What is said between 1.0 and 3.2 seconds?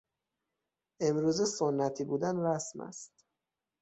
امروزه سنتی بودن رسم است.